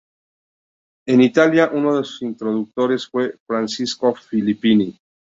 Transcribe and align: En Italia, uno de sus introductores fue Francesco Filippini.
En 1.05 1.21
Italia, 1.21 1.69
uno 1.71 1.95
de 1.95 2.03
sus 2.03 2.23
introductores 2.23 3.05
fue 3.07 3.37
Francesco 3.45 4.15
Filippini. 4.15 4.97